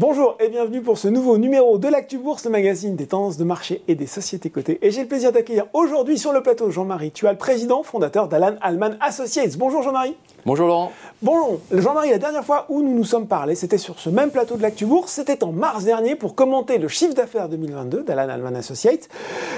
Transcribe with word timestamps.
Bonjour 0.00 0.38
et 0.40 0.48
bienvenue 0.48 0.80
pour 0.80 0.96
ce 0.96 1.08
nouveau 1.08 1.36
numéro 1.36 1.76
de 1.76 1.86
l'Actu 1.86 2.16
Bourse, 2.16 2.46
le 2.46 2.50
magazine 2.50 2.96
des 2.96 3.06
tendances 3.06 3.36
de 3.36 3.44
marché 3.44 3.82
et 3.86 3.94
des 3.94 4.06
sociétés 4.06 4.48
cotées. 4.48 4.78
Et 4.80 4.90
j'ai 4.92 5.02
le 5.02 5.08
plaisir 5.08 5.30
d'accueillir 5.30 5.66
aujourd'hui 5.74 6.16
sur 6.16 6.32
le 6.32 6.42
plateau 6.42 6.70
Jean-Marie 6.70 7.10
Tual, 7.10 7.36
président 7.36 7.82
fondateur 7.82 8.26
d'Alan 8.26 8.54
Alman 8.62 8.96
Associates. 9.02 9.58
Bonjour 9.58 9.82
Jean-Marie. 9.82 10.16
Bonjour 10.46 10.68
Laurent. 10.68 10.90
Bon, 11.20 11.60
Jean-Marie, 11.70 12.08
la 12.08 12.18
dernière 12.18 12.46
fois 12.46 12.64
où 12.70 12.80
nous 12.80 12.94
nous 12.94 13.04
sommes 13.04 13.26
parlé, 13.26 13.54
c'était 13.54 13.76
sur 13.76 14.00
ce 14.00 14.08
même 14.08 14.30
plateau 14.30 14.56
de 14.56 14.62
l'Actu 14.62 14.86
Bourse, 14.86 15.12
c'était 15.12 15.44
en 15.44 15.52
mars 15.52 15.84
dernier 15.84 16.16
pour 16.16 16.34
commenter 16.34 16.78
le 16.78 16.88
chiffre 16.88 17.12
d'affaires 17.12 17.50
2022 17.50 18.04
d'Alan 18.04 18.30
Alman 18.30 18.56
Associates. 18.56 19.10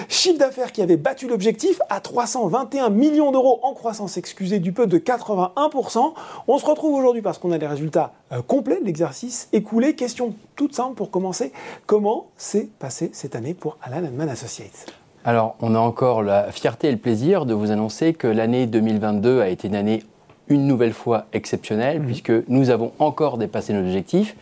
Chiffre 0.08 0.38
d'affaires 0.38 0.72
qui 0.72 0.82
avait 0.82 0.96
battu 0.96 1.28
l'objectif 1.28 1.80
à 1.88 2.00
321 2.00 2.90
millions 2.90 3.30
d'euros 3.30 3.60
en 3.62 3.74
croissance 3.74 4.16
excusée 4.16 4.58
du 4.58 4.72
peu 4.72 4.88
de 4.88 4.98
81%. 4.98 6.14
On 6.48 6.58
se 6.58 6.66
retrouve 6.66 6.96
aujourd'hui 6.96 7.22
parce 7.22 7.38
qu'on 7.38 7.52
a 7.52 7.58
les 7.58 7.68
résultats 7.68 8.12
euh, 8.32 8.42
complets 8.42 8.80
de 8.80 8.84
l'exercice 8.84 9.48
écoulé. 9.52 9.94
Question 9.94 10.31
toute 10.56 10.74
simple 10.74 10.94
pour 10.94 11.10
commencer. 11.10 11.52
Comment 11.86 12.26
s'est 12.36 12.68
passé 12.78 13.10
cette 13.12 13.34
année 13.34 13.54
pour 13.54 13.78
Alan 13.82 14.04
Alman 14.04 14.28
Associates? 14.28 14.86
Alors, 15.24 15.56
on 15.60 15.74
a 15.74 15.78
encore 15.78 16.22
la 16.22 16.50
fierté 16.50 16.88
et 16.88 16.92
le 16.92 16.98
plaisir 16.98 17.46
de 17.46 17.54
vous 17.54 17.70
annoncer 17.70 18.12
que 18.12 18.26
l'année 18.26 18.66
2022 18.66 19.40
a 19.40 19.48
été 19.48 19.68
une 19.68 19.76
année 19.76 20.02
une 20.48 20.66
nouvelle 20.66 20.92
fois 20.92 21.26
exceptionnelle, 21.32 22.00
mhm. 22.00 22.06
puisque 22.06 22.32
nous 22.48 22.70
avons 22.70 22.92
encore 22.98 23.38
dépassé 23.38 23.72
nos 23.72 23.80
objectifs 23.80 24.36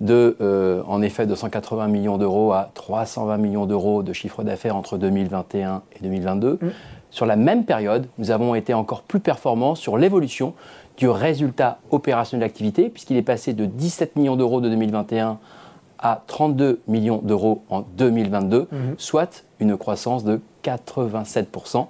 de, 0.00 0.36
euh, 0.40 0.82
en 0.86 1.02
effet, 1.02 1.26
de 1.26 1.34
180 1.34 1.88
millions 1.88 2.18
d'euros 2.18 2.52
à 2.52 2.70
320 2.74 3.36
millions 3.38 3.66
d'euros 3.66 4.02
de 4.02 4.12
chiffre 4.12 4.42
d'affaires 4.42 4.76
entre 4.76 4.98
2021 4.98 5.82
et 5.94 6.02
2022. 6.02 6.58
Mhm. 6.60 6.72
Sur 7.10 7.26
la 7.26 7.36
même 7.36 7.64
période, 7.64 8.06
nous 8.18 8.30
avons 8.30 8.54
été 8.54 8.74
encore 8.74 9.02
plus 9.02 9.20
performants 9.20 9.74
sur 9.74 9.96
l'évolution 9.96 10.54
du 10.96 11.08
résultat 11.08 11.78
opérationnel 11.90 12.48
d'activité, 12.48 12.88
puisqu'il 12.88 13.16
est 13.16 13.22
passé 13.22 13.52
de 13.52 13.66
17 13.66 14.16
millions 14.16 14.36
d'euros 14.36 14.60
de 14.60 14.68
2021 14.68 15.38
à 15.98 16.22
32 16.26 16.80
millions 16.88 17.20
d'euros 17.22 17.62
en 17.70 17.80
2022, 17.80 18.68
mhm. 18.70 18.94
soit 18.98 19.44
une 19.60 19.76
croissance 19.76 20.24
de 20.24 20.40
87%. 20.64 21.86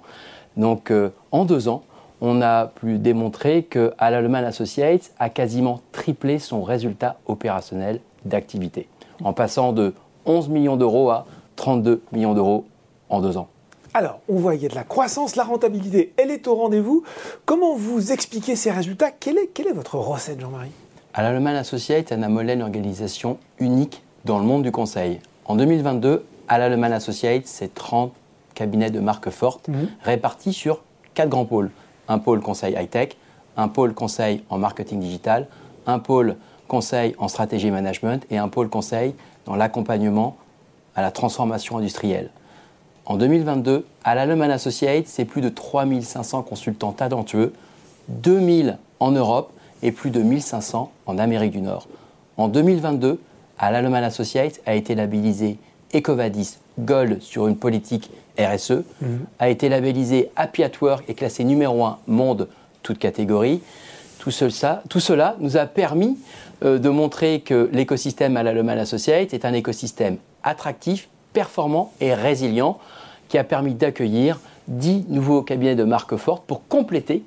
Donc 0.55 0.91
euh, 0.91 1.09
en 1.31 1.45
deux 1.45 1.67
ans, 1.67 1.83
on 2.21 2.41
a 2.41 2.67
pu 2.67 2.97
démontrer 2.97 3.63
que 3.63 3.93
Al 3.97 4.35
Associates 4.35 5.11
a 5.19 5.29
quasiment 5.29 5.81
triplé 5.91 6.39
son 6.39 6.63
résultat 6.63 7.17
opérationnel 7.27 7.99
d'activité, 8.25 8.87
en 9.23 9.33
passant 9.33 9.71
de 9.71 9.93
11 10.25 10.49
millions 10.49 10.77
d'euros 10.77 11.09
à 11.09 11.25
32 11.55 12.01
millions 12.11 12.33
d'euros 12.33 12.65
en 13.09 13.21
deux 13.21 13.37
ans. 13.37 13.47
Alors, 13.93 14.19
on 14.29 14.35
voit, 14.35 14.55
il 14.55 14.61
y 14.61 14.65
a 14.65 14.69
de 14.69 14.75
la 14.75 14.83
croissance, 14.83 15.35
la 15.35 15.43
rentabilité, 15.43 16.13
elle 16.17 16.31
est 16.31 16.47
au 16.47 16.55
rendez-vous. 16.55 17.03
Comment 17.45 17.75
vous 17.75 18.11
expliquez 18.11 18.55
ces 18.55 18.71
résultats? 18.71 19.11
Quelle 19.11 19.37
est, 19.37 19.47
quelle 19.47 19.67
est 19.67 19.73
votre 19.73 19.95
recette, 19.95 20.39
Jean-Marie? 20.39 20.71
Al 21.13 21.47
Associates 21.55 22.11
a 22.11 22.15
un 22.15 22.47
une 22.47 22.61
organisation 22.61 23.39
unique 23.59 24.03
dans 24.25 24.39
le 24.39 24.45
monde 24.45 24.63
du 24.63 24.71
conseil. 24.71 25.19
En 25.45 25.55
2022, 25.55 26.23
Al 26.47 26.93
Associates, 26.93 27.47
c'est 27.47 27.73
30 27.73 28.13
cabinets 28.53 28.91
de 28.91 28.99
marque 28.99 29.29
fortes 29.29 29.67
mhm. 29.67 29.87
répartis 30.03 30.53
sur 30.53 30.83
quatre 31.13 31.29
grands 31.29 31.45
pôles 31.45 31.71
un 32.07 32.19
pôle 32.19 32.41
conseil 32.41 32.75
high-tech, 32.75 33.17
un 33.55 33.67
pôle 33.67 33.93
conseil 33.93 34.43
en 34.49 34.57
marketing 34.57 34.99
digital, 34.99 35.47
un 35.85 35.99
pôle 35.99 36.37
conseil 36.67 37.15
en 37.17 37.27
stratégie 37.27 37.71
management 37.71 38.25
et 38.29 38.37
un 38.37 38.49
pôle 38.49 38.69
conseil 38.69 39.13
dans 39.45 39.55
l'accompagnement 39.55 40.37
à 40.95 41.01
la 41.01 41.11
transformation 41.11 41.77
industrielle. 41.77 42.29
En 43.09 43.15
2022, 43.15 43.85
à 44.03 44.15
l'Allemagne 44.15 44.51
Associates, 44.51 45.07
c'est 45.07 45.23
plus 45.23 45.39
de 45.39 45.47
3500 45.47 46.43
consultants 46.43 46.91
talentueux, 46.91 47.53
2000 48.09 48.77
en 48.99 49.11
Europe 49.11 49.53
et 49.81 49.93
plus 49.93 50.09
de 50.09 50.21
1500 50.21 50.91
en 51.05 51.17
Amérique 51.17 51.53
du 51.53 51.61
Nord. 51.61 51.87
En 52.35 52.49
2022, 52.49 53.21
à 53.57 53.71
l'Allemagne 53.71 54.03
Associates 54.03 54.59
a 54.65 54.75
été 54.75 54.93
labellisé 54.93 55.57
Ecovadis 55.95 56.57
Gold 56.79 57.21
sur 57.21 57.47
une 57.47 57.55
politique 57.55 58.11
RSE, 58.37 58.83
mhm. 59.01 59.25
a 59.39 59.47
été 59.47 59.69
labellisé 59.69 60.29
Happy 60.35 60.63
at 60.63 60.71
Work 60.81 61.05
et 61.07 61.13
classé 61.13 61.45
numéro 61.45 61.85
1 61.85 61.99
monde, 62.07 62.49
toute 62.83 62.99
catégorie. 62.99 63.61
Tout, 64.19 64.31
cela, 64.31 64.83
tout 64.89 64.99
cela 64.99 65.37
nous 65.39 65.55
a 65.55 65.65
permis 65.65 66.17
euh, 66.65 66.77
de 66.77 66.89
montrer 66.89 67.39
que 67.39 67.69
l'écosystème 67.71 68.35
à 68.35 68.43
l'Allemagne 68.43 68.79
Associate 68.79 69.33
est 69.33 69.45
un 69.45 69.53
écosystème 69.53 70.17
attractif, 70.43 71.07
performant 71.37 71.93
et 72.01 72.15
résilient 72.15 72.79
qui 73.29 73.37
a 73.37 73.43
permis 73.43 73.75
d'accueillir 73.75 74.39
10 74.69 75.05
nouveaux 75.09 75.43
cabinets 75.43 75.75
de 75.75 75.83
marque 75.83 76.15
forte 76.15 76.43
pour 76.47 76.67
compléter 76.67 77.21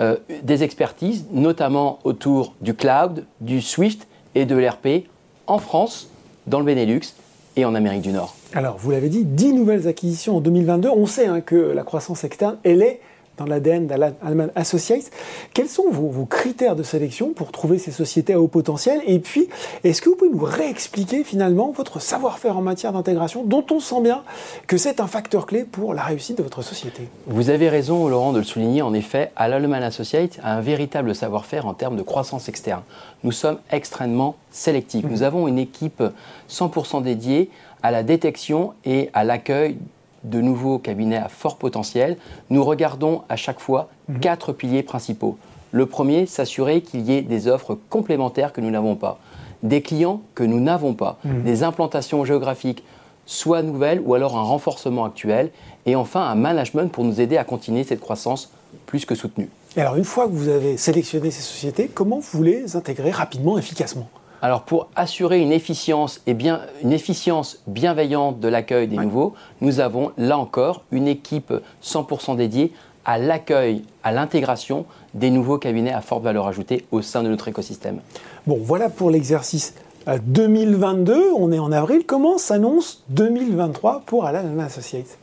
euh, 0.00 0.16
des 0.42 0.64
expertises, 0.64 1.26
notamment 1.30 2.00
autour 2.02 2.56
du 2.62 2.74
cloud, 2.74 3.24
du 3.40 3.60
Swift 3.60 4.08
et 4.34 4.44
de 4.44 4.56
l'RP 4.56 5.06
en 5.46 5.58
France, 5.58 6.08
dans 6.48 6.58
le 6.58 6.64
Benelux 6.64 7.14
et 7.54 7.64
en 7.64 7.76
Amérique 7.76 8.02
du 8.02 8.10
Nord. 8.10 8.34
Alors, 8.54 8.76
vous 8.76 8.90
l'avez 8.90 9.08
dit, 9.08 9.24
10 9.24 9.52
nouvelles 9.52 9.86
acquisitions 9.86 10.38
en 10.38 10.40
2022. 10.40 10.88
On 10.88 11.06
sait 11.06 11.26
hein, 11.26 11.40
que 11.40 11.54
la 11.54 11.84
croissance 11.84 12.24
externe, 12.24 12.56
elle 12.64 12.82
est 12.82 13.00
dans 13.36 13.46
l'ADN 13.46 13.86
d'Alman 13.86 14.48
Associates. 14.54 15.10
Quels 15.52 15.68
sont 15.68 15.90
vos, 15.90 16.24
critères 16.24 16.76
de 16.76 16.82
sélection 16.82 17.32
pour 17.32 17.52
trouver 17.52 17.78
ces 17.78 17.90
sociétés 17.90 18.34
à 18.34 18.40
haut 18.40 18.48
potentiel? 18.48 19.00
Et 19.06 19.18
puis, 19.18 19.48
est-ce 19.82 20.00
que 20.02 20.08
vous 20.08 20.16
pouvez 20.16 20.30
nous 20.30 20.44
réexpliquer 20.44 21.24
finalement 21.24 21.72
votre 21.72 22.00
savoir-faire 22.00 22.56
en 22.56 22.62
matière 22.62 22.92
d'intégration, 22.92 23.44
dont 23.44 23.64
on 23.70 23.80
sent 23.80 24.00
bien 24.02 24.22
que 24.66 24.76
c'est 24.76 25.00
un 25.00 25.06
facteur 25.06 25.46
clé 25.46 25.64
pour 25.64 25.94
la 25.94 26.02
réussite 26.02 26.38
de 26.38 26.42
votre 26.42 26.62
société? 26.62 27.08
Vous 27.26 27.50
avez 27.50 27.68
raison, 27.68 28.08
Laurent, 28.08 28.32
de 28.32 28.38
le 28.38 28.44
souligner. 28.44 28.82
En 28.82 28.94
effet, 28.94 29.32
Alman 29.36 29.82
Associates 29.82 30.38
a 30.42 30.54
un 30.54 30.60
véritable 30.60 31.14
savoir-faire 31.14 31.66
en 31.66 31.74
termes 31.74 31.96
de 31.96 32.02
croissance 32.02 32.48
externe. 32.48 32.82
Nous 33.22 33.32
sommes 33.32 33.58
extrêmement 33.70 34.36
sélectifs. 34.50 35.04
Mmh. 35.04 35.10
Nous 35.10 35.22
avons 35.22 35.48
une 35.48 35.58
équipe 35.58 36.02
100% 36.50 37.02
dédiée 37.02 37.50
à 37.82 37.90
la 37.90 38.02
détection 38.02 38.72
et 38.84 39.10
à 39.12 39.24
l'accueil 39.24 39.76
de 40.24 40.40
nouveaux 40.40 40.78
cabinets 40.78 41.16
à 41.16 41.28
fort 41.28 41.56
potentiel, 41.56 42.16
nous 42.50 42.64
regardons 42.64 43.22
à 43.28 43.36
chaque 43.36 43.60
fois 43.60 43.88
mhm. 44.08 44.20
quatre 44.20 44.52
piliers 44.52 44.82
principaux. 44.82 45.38
Le 45.70 45.86
premier, 45.86 46.26
s'assurer 46.26 46.82
qu'il 46.82 47.02
y 47.02 47.12
ait 47.12 47.22
des 47.22 47.48
offres 47.48 47.76
complémentaires 47.90 48.52
que 48.52 48.60
nous 48.60 48.70
n'avons 48.70 48.96
pas, 48.96 49.18
des 49.62 49.82
clients 49.82 50.22
que 50.34 50.44
nous 50.44 50.60
n'avons 50.60 50.94
pas, 50.94 51.18
mhm. 51.24 51.42
des 51.42 51.62
implantations 51.62 52.24
géographiques 52.24 52.84
soit 53.26 53.62
nouvelles 53.62 54.00
ou 54.04 54.14
alors 54.14 54.36
un 54.36 54.42
renforcement 54.42 55.04
actuel, 55.04 55.50
et 55.86 55.96
enfin 55.96 56.22
un 56.22 56.34
management 56.34 56.90
pour 56.92 57.04
nous 57.04 57.20
aider 57.20 57.36
à 57.36 57.44
continuer 57.44 57.84
cette 57.84 58.00
croissance 58.00 58.52
plus 58.86 59.06
que 59.06 59.14
soutenue. 59.14 59.48
Et 59.76 59.80
alors 59.80 59.96
une 59.96 60.04
fois 60.04 60.26
que 60.26 60.32
vous 60.32 60.48
avez 60.48 60.76
sélectionné 60.76 61.30
ces 61.30 61.42
sociétés, 61.42 61.90
comment 61.92 62.20
vous 62.20 62.42
les 62.42 62.76
intégrer 62.76 63.10
rapidement, 63.10 63.58
efficacement? 63.58 64.08
Alors 64.44 64.64
pour 64.64 64.88
assurer 64.94 65.40
une 65.40 65.52
efficience, 65.52 66.20
et 66.26 66.34
bien, 66.34 66.60
une 66.82 66.92
efficience 66.92 67.62
bienveillante 67.66 68.40
de 68.40 68.48
l'accueil 68.48 68.86
des 68.86 68.98
nouveaux, 68.98 69.32
nous 69.62 69.80
avons 69.80 70.12
là 70.18 70.36
encore 70.36 70.82
une 70.92 71.08
équipe 71.08 71.50
100% 71.82 72.36
dédiée 72.36 72.70
à 73.06 73.16
l'accueil, 73.16 73.84
à 74.02 74.12
l'intégration 74.12 74.84
des 75.14 75.30
nouveaux 75.30 75.56
cabinets 75.56 75.94
à 75.94 76.02
forte 76.02 76.24
valeur 76.24 76.46
ajoutée 76.46 76.84
au 76.92 77.00
sein 77.00 77.22
de 77.22 77.30
notre 77.30 77.48
écosystème. 77.48 78.00
Bon, 78.46 78.58
voilà 78.62 78.90
pour 78.90 79.08
l'exercice 79.08 79.76
2022. 80.06 81.14
Euh, 81.14 81.32
On 81.38 81.50
est 81.50 81.58
en 81.58 81.72
avril. 81.72 82.02
Comment 82.04 82.36
s'annonce 82.36 83.02
2023 83.08 84.02
pour 84.04 84.26
Alan 84.26 84.58
Associates? 84.58 85.16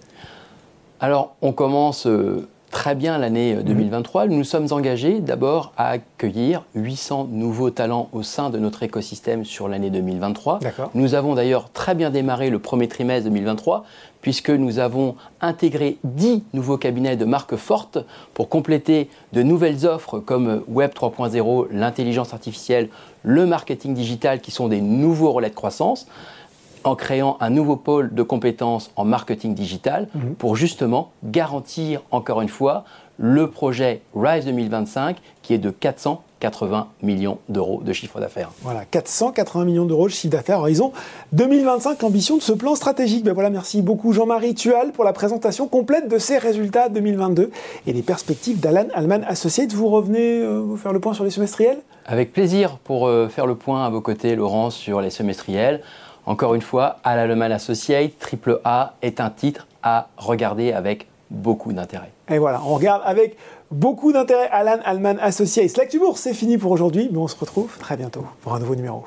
Alors, 0.99 1.35
on 1.43 1.53
commence 1.53 2.07
euh, 2.07 2.47
très 2.81 2.95
bien 2.95 3.19
l'année 3.19 3.53
2023. 3.63 4.23
Euh, 4.23 4.27
nous 4.29 4.37
nous 4.37 4.43
sommes 4.43 4.69
engagés 4.71 5.19
d'abord 5.19 5.71
à 5.77 5.89
accueillir 5.89 6.63
800 6.73 7.27
nouveaux 7.29 7.69
talents 7.69 8.09
au 8.11 8.23
sein 8.23 8.49
de 8.49 8.57
notre 8.57 8.81
écosystème 8.81 9.45
sur 9.45 9.67
l'année 9.67 9.91
2023. 9.91 10.61
Nous 10.95 11.13
avons 11.13 11.35
d'ailleurs 11.35 11.69
très 11.69 11.93
bien 11.93 12.09
démarré 12.09 12.49
le 12.49 12.57
premier 12.57 12.87
trimestre 12.87 13.29
2023 13.29 13.85
puisque 14.23 14.49
nous 14.49 14.79
avons 14.79 15.15
intégré 15.41 15.99
10 16.03 16.43
nouveaux 16.53 16.77
cabinets 16.77 17.17
de 17.17 17.25
marques 17.25 17.55
fortes 17.55 17.99
pour 18.33 18.49
compléter 18.49 19.11
de 19.33 19.43
nouvelles 19.43 19.85
offres 19.85 20.17
comme 20.17 20.63
Web 20.67 20.89
3.0, 20.95 21.67
l'intelligence 21.71 22.33
artificielle, 22.33 22.89
le 23.21 23.45
marketing 23.45 23.93
digital 23.93 24.41
qui 24.41 24.49
sont 24.49 24.67
des 24.67 24.81
nouveaux 24.81 25.31
relais 25.31 25.51
de 25.51 25.55
croissance 25.55 26.07
en 26.83 26.95
créant 26.95 27.37
un 27.39 27.49
nouveau 27.49 27.75
pôle 27.75 28.13
de 28.13 28.23
compétences 28.23 28.91
en 28.95 29.05
marketing 29.05 29.53
digital 29.53 30.07
mhm. 30.13 30.35
pour 30.35 30.55
justement 30.55 31.11
garantir 31.23 32.01
encore 32.11 32.41
une 32.41 32.49
fois 32.49 32.83
le 33.17 33.47
projet 33.49 34.01
RISE 34.15 34.45
2025 34.45 35.17
qui 35.43 35.53
est 35.53 35.59
de 35.59 35.69
480 35.69 36.87
millions 37.03 37.37
d'euros 37.49 37.81
de 37.83 37.93
chiffre 37.93 38.19
d'affaires. 38.19 38.49
Voilà, 38.61 38.83
480 38.85 39.65
millions 39.65 39.85
d'euros 39.85 40.07
de 40.07 40.11
chiffre 40.11 40.31
d'affaires 40.31 40.59
horizon 40.59 40.91
2025, 41.33 42.01
l'ambition 42.01 42.37
de 42.37 42.41
ce 42.41 42.51
plan 42.51 42.73
stratégique. 42.73 43.23
Ben 43.23 43.33
voilà, 43.33 43.51
merci 43.51 43.83
beaucoup 43.83 44.11
Jean-Marie 44.11 44.55
Tual 44.55 44.91
pour 44.91 45.03
la 45.03 45.13
présentation 45.13 45.67
complète 45.67 46.07
de 46.07 46.17
ces 46.17 46.39
résultats 46.39 46.89
2022 46.89 47.51
et 47.85 47.93
les 47.93 48.01
perspectives 48.01 48.59
d'Alan 48.59 48.87
Alman 48.93 49.23
Associates. 49.27 49.73
Vous 49.73 49.89
revenez 49.89 50.39
euh, 50.39 50.75
faire 50.75 50.93
le 50.93 50.99
point 50.99 51.13
sur 51.13 51.23
les 51.23 51.31
semestriels? 51.31 51.77
Avec 52.07 52.33
plaisir 52.33 52.77
pour 52.83 53.07
euh, 53.07 53.29
faire 53.29 53.45
le 53.45 53.55
point 53.55 53.85
à 53.85 53.89
vos 53.91 54.01
côtés, 54.01 54.35
Laurent, 54.35 54.71
sur 54.71 54.99
les 55.01 55.11
semestriels. 55.11 55.81
Encore 56.31 56.55
une 56.55 56.61
fois, 56.61 56.95
Al 57.03 57.51
Associate, 57.51 58.17
triple 58.17 58.61
A, 58.63 58.93
est 59.01 59.19
un 59.19 59.29
titre 59.29 59.67
à 59.83 60.07
regarder 60.15 60.71
avec 60.71 61.07
beaucoup 61.29 61.73
d'intérêt. 61.73 62.09
Et 62.29 62.37
voilà, 62.37 62.61
on 62.65 62.75
regarde 62.75 63.01
avec 63.03 63.35
beaucoup 63.69 64.13
d'intérêt 64.13 64.47
Alan 64.49 64.79
Alman 64.85 65.17
Associates. 65.19 65.75
L'actu 65.75 65.99
c'est 66.15 66.33
fini 66.33 66.57
pour 66.57 66.71
aujourd'hui, 66.71 67.09
mais 67.11 67.17
on 67.17 67.27
se 67.27 67.37
retrouve 67.37 67.77
très 67.79 67.97
bientôt 67.97 68.23
pour 68.43 68.55
un 68.55 68.59
nouveau 68.59 68.75
numéro. 68.75 69.03